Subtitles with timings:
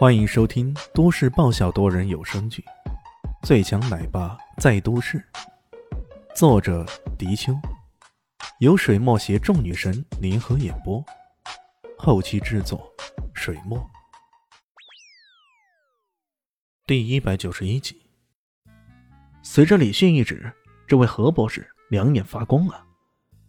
[0.00, 2.64] 欢迎收听都市爆笑多人有声剧
[3.46, 5.18] 《最强奶爸在都市》，
[6.34, 6.86] 作者：
[7.18, 7.52] 迪秋，
[8.60, 11.04] 由水墨携众女神联合演播，
[11.98, 12.90] 后期制作：
[13.34, 13.78] 水墨。
[16.86, 18.00] 第一百九十一集，
[19.42, 20.50] 随着李迅一指，
[20.86, 22.82] 这位何博士两眼发光了，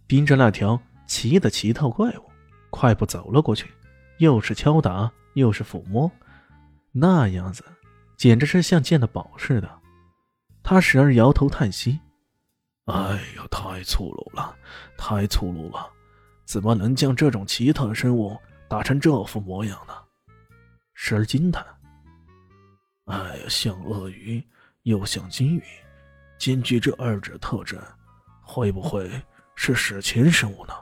[0.05, 0.77] 盯着那条
[1.07, 2.29] 奇异的奇特怪物，
[2.70, 3.71] 快步走了过去，
[4.18, 6.11] 又是敲打，又是抚摸。
[6.91, 7.63] 那样子，
[8.18, 9.79] 简直是像见了宝似的。
[10.63, 12.00] 他时而摇头叹息
[12.86, 14.55] ：“哎呀，太粗鲁了，
[14.97, 15.89] 太粗鲁了！
[16.45, 19.93] 怎么能将这种奇特的生物打成这副模样呢？”
[20.93, 21.65] 时而惊叹
[23.05, 24.45] ：“哎呀，像鳄鱼
[24.83, 25.64] 又像金鱼，
[26.37, 27.81] 兼具这二者特征，
[28.42, 29.09] 会不会
[29.55, 30.73] 是史前生物呢？”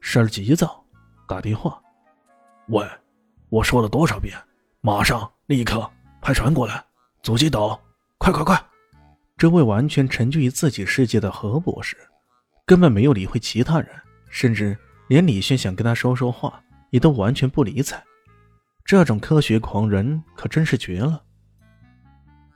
[0.00, 0.84] 时而急躁，
[1.26, 1.82] 打电话
[2.68, 2.86] ：“喂，
[3.48, 4.36] 我说了多少遍？”
[4.80, 6.84] 马上，立刻派船过来，
[7.20, 7.80] 阻击岛！
[8.16, 8.56] 快快快！
[9.36, 11.96] 这位完全沉醉于自己世界的何博士，
[12.64, 13.90] 根本没有理会其他人，
[14.30, 18.00] 甚至连李炫想跟他说说话，也都完全不理睬。
[18.84, 21.24] 这种科学狂人可真是绝了。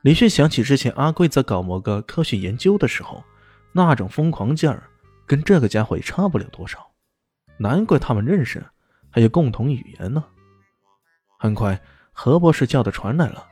[0.03, 3.25] 李迅想起之前阿贵在搞某个科学研究的时候，
[3.73, 4.85] 那种疯狂劲儿，
[5.27, 6.89] 跟这个家伙也差不了多少。
[7.59, 8.65] 难怪他们认识，
[9.11, 10.25] 还有共同语言呢。
[11.37, 11.81] 很快。
[12.13, 13.45] 何博士叫的船来了，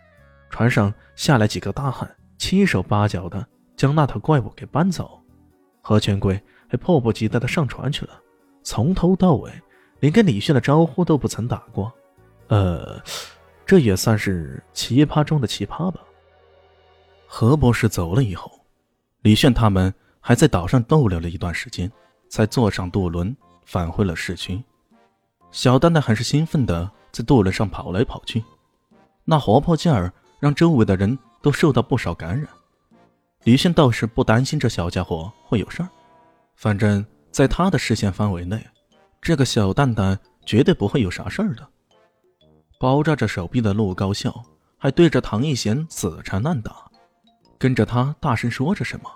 [0.50, 2.08] 船上下来几个大汉，
[2.38, 3.44] 七手八脚的
[3.76, 5.20] 将那头怪物给搬走。
[5.80, 8.20] 何权贵还迫不及待的上船去了，
[8.62, 9.50] 从头到尾
[9.98, 11.92] 连跟李炫的招呼都不曾打过。
[12.48, 13.02] 呃，
[13.64, 16.00] 这也算是奇葩中的奇葩吧。
[17.26, 18.50] 何博士走了以后，
[19.22, 21.90] 李炫他们还在岛上逗留了一段时间，
[22.28, 24.62] 才坐上渡轮返回了市区。
[25.50, 26.90] 小蛋蛋很是兴奋的。
[27.12, 28.44] 在渡轮上跑来跑去，
[29.24, 32.48] 那活泼劲儿让周围的人都受到不少感染。
[33.44, 35.88] 李炫倒是不担心这小家伙会有事儿，
[36.56, 38.62] 反正在他的视线范围内，
[39.20, 41.66] 这个小蛋蛋绝对不会有啥事儿的。
[42.78, 44.42] 包扎着手臂的陆高笑
[44.78, 46.90] 还对着唐艺贤死缠烂打，
[47.58, 49.10] 跟着他大声说着什么。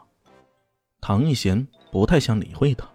[1.01, 2.89] 唐艺贤不太想理会他，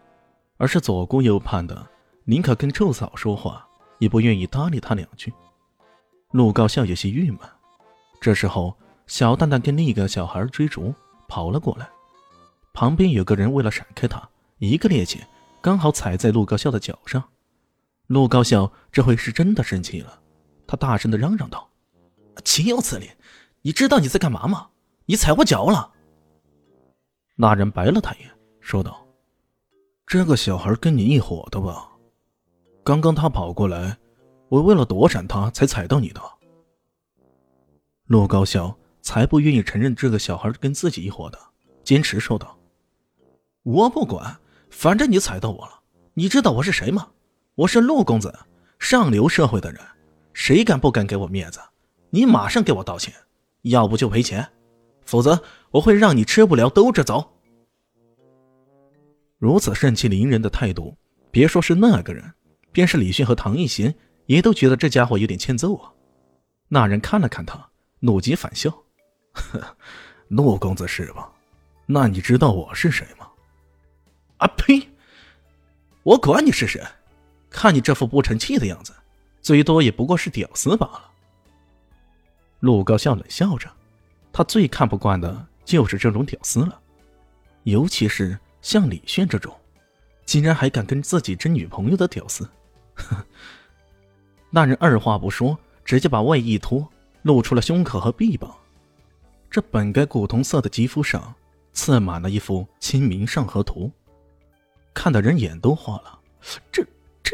[0.58, 1.88] 而是左顾右盼的，
[2.26, 3.68] 宁可跟臭嫂说话。
[4.00, 5.32] 也不愿意搭理他两句，
[6.32, 7.40] 陆高笑有些郁闷。
[8.20, 8.76] 这时候，
[9.08, 10.94] 小蛋蛋跟另一个小孩追逐
[11.28, 11.88] 跑了过来，
[12.74, 14.28] 旁边有个人为了闪开他，
[14.58, 15.20] 一个趔趄，
[15.62, 17.24] 刚好踩在陆高笑的脚上。
[18.08, 20.20] 陆高笑这回是真的生气了，
[20.66, 21.70] 他大声的嚷嚷道
[22.44, 23.10] ：“岂有此理！
[23.62, 24.70] 你知道你在干嘛吗？
[25.06, 25.94] 你踩我脚了！”
[27.36, 29.06] 那人白了他一眼，说道
[30.08, 31.86] ：“这个小孩跟你一伙的吧？”
[32.90, 33.96] 刚刚他跑过来，
[34.48, 36.20] 我为了躲闪他才踩到你的。
[38.08, 41.38] 陆高笑才不愿意承认这个小孩跟自己一伙的，
[41.84, 42.58] 坚持说道
[43.62, 44.36] ：“我不管，
[44.72, 45.82] 反正你踩到我了。
[46.16, 47.08] 你知道我是谁吗？
[47.54, 48.34] 我是陆公子，
[48.80, 49.80] 上流社会的人，
[50.34, 51.60] 谁敢不敢给我面子？
[52.10, 53.14] 你马上给我道歉，
[53.62, 54.50] 要不就赔钱，
[55.06, 55.40] 否则
[55.70, 57.38] 我会让你吃不了兜着走。”
[59.38, 60.98] 如此盛气凌人的态度，
[61.30, 62.34] 别说是那个人。
[62.72, 63.94] 便是李迅和唐艺贤
[64.26, 65.92] 也都觉得这家伙有点欠揍啊。
[66.68, 67.70] 那人看了看他，
[68.00, 68.72] 怒极反笑
[69.34, 69.78] ：“呵，
[70.28, 71.32] 陆公子是吧？
[71.88, 73.28] 那你知道我是谁吗
[74.38, 74.88] ？”“啊呸！
[76.04, 76.82] 我管你是谁！
[77.50, 78.94] 看你这副不成器的样子，
[79.42, 81.12] 最多也不过是屌丝罢了。”
[82.62, 83.68] 陆高笑冷笑着，
[84.32, 86.80] 他最看不惯的就是这种屌丝了，
[87.64, 89.56] 尤其是像李炫这种，
[90.26, 92.48] 竟然还敢跟自己争女朋友的屌丝。
[94.50, 96.88] 那人二话不说，直接把外衣脱，
[97.22, 98.56] 露出了胸口和臂膀。
[99.50, 101.34] 这本该古铜色的肌肤上，
[101.74, 103.92] 刺满了一幅《清明上河图》，
[104.94, 106.20] 看的人眼都花了。
[106.72, 106.86] 这
[107.24, 107.34] 这，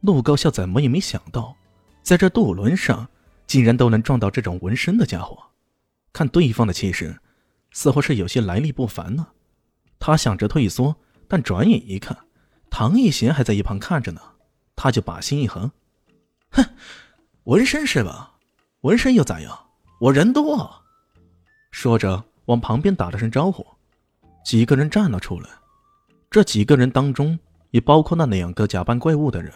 [0.00, 1.56] 陆高笑怎么也没想到，
[2.02, 3.08] 在这渡轮上，
[3.46, 5.36] 竟然都能撞到这种纹身的家伙。
[6.12, 7.16] 看对方的气势，
[7.72, 9.26] 似乎是有些来历不凡呢。
[9.98, 10.94] 他想着退缩，
[11.26, 12.16] 但转眼一看。
[12.80, 14.20] 唐艺贤还在一旁看着呢，
[14.76, 15.68] 他就把心一横，
[16.52, 16.64] 哼，
[17.42, 18.34] 纹身是吧？
[18.82, 19.66] 纹身又咋样？
[19.98, 20.70] 我人多。
[21.72, 23.66] 说着往旁边打了声招呼，
[24.44, 25.50] 几个人站了出来。
[26.30, 27.36] 这几个人当中
[27.72, 29.52] 也包括那两个假扮怪物的人，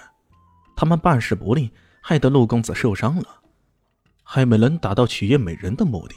[0.74, 1.70] 他们办事不力，
[2.00, 3.28] 害得陆公子受伤了，
[4.24, 6.16] 还没能达到取悦美人的目的，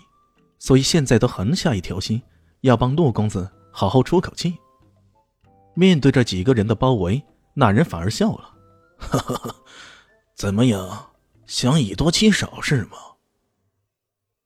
[0.57, 2.19] 所以现在都横下一条心，
[2.61, 4.57] 要帮陆公子好好出口气。
[5.75, 7.21] 面对着几个人的包围，
[7.53, 8.53] 那人反而笑了
[10.33, 11.11] ：“怎么样，
[11.45, 12.97] 想以多欺少是吗？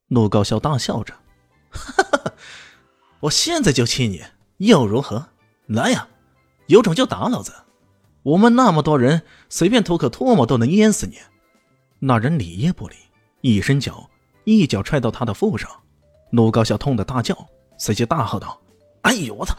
[0.07, 1.13] 陆高笑大笑着
[1.69, 2.33] ：“哈哈哈，
[3.21, 4.23] 我现在就气你，
[4.57, 5.29] 又如何？
[5.67, 6.07] 来呀，
[6.65, 7.53] 有种就打老子！
[8.23, 11.19] 我们那么多人，随便吐口唾沫都能淹死你。”
[12.01, 12.95] 那人理也不理，
[13.41, 14.09] 一伸脚，
[14.45, 15.69] 一脚踹到他的腹上。
[16.31, 17.37] 陆高笑痛得大叫，
[17.77, 18.59] 随即大喝道
[19.03, 19.55] ：“哎呦，我操！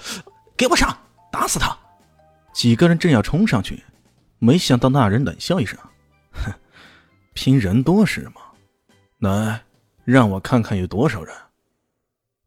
[0.56, 0.98] 给我上，
[1.30, 1.76] 打死他！”
[2.52, 3.82] 几个人正要冲上去，
[4.38, 5.78] 没想到那人冷笑一声
[6.32, 6.52] ：“哼，
[7.32, 8.42] 拼人多是吗？
[9.18, 9.62] 来。”
[10.02, 11.32] 让我看看有多少人。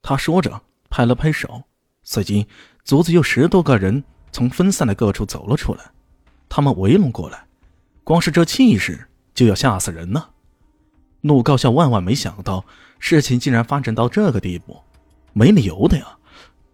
[0.01, 0.59] 他说着，
[0.89, 1.63] 拍了拍手，
[2.01, 2.45] 随即
[2.83, 4.03] 足足有十多个人
[4.33, 5.83] 从分散的各处走了出来。
[6.49, 7.45] 他们围拢过来，
[8.03, 10.31] 光是这气势就要吓死人了。
[11.21, 12.65] 陆高笑万万没想到，
[12.99, 14.81] 事情竟然发展到这个地步，
[15.31, 16.17] 没理由的呀！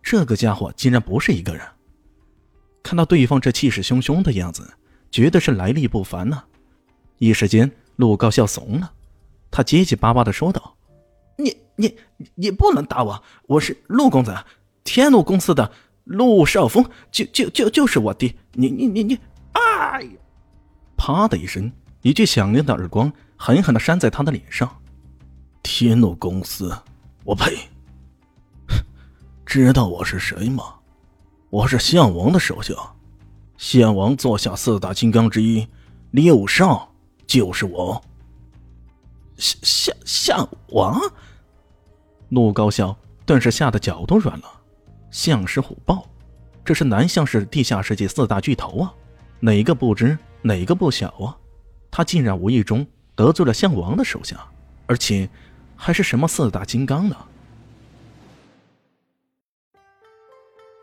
[0.02, 1.64] 这个家伙竟然不是一个人。
[2.82, 4.74] 看到对方这气势汹汹的样子，
[5.12, 6.44] 觉得是来历不凡呢。
[7.18, 8.92] 一时间，陆高笑怂了，
[9.52, 10.76] 他结结巴巴的说道。
[11.38, 11.98] 你你
[12.36, 13.24] 你不能打我！
[13.48, 14.36] 我是陆公子，
[14.84, 15.72] 天禄公司的
[16.04, 18.36] 陆少峰，就就就就是我爹！
[18.54, 19.20] 你你你你！
[19.54, 20.12] 哎呀！
[20.98, 21.72] 啪的一声，
[22.02, 24.70] 一句响亮的耳光狠狠的扇在他的脸上。
[25.64, 26.78] 天禄公司，
[27.24, 27.58] 我呸！
[29.46, 30.79] 知道我是谁吗？
[31.52, 32.76] 我是项王的手下，
[33.58, 35.68] 项王座下四大金刚之一，
[36.12, 36.94] 六少
[37.26, 38.00] 就是我。
[39.36, 41.02] 项项项王。
[42.30, 44.46] 陆高笑顿时吓得脚都软了。
[45.10, 46.06] 象狮虎豹，
[46.64, 48.94] 这是南向市地下世界四大巨头啊，
[49.40, 51.36] 哪个不知，哪个不晓啊？
[51.90, 52.86] 他竟然无意中
[53.16, 54.38] 得罪了项王的手下，
[54.86, 55.28] 而且
[55.76, 57.18] 还是什么四大金刚呢？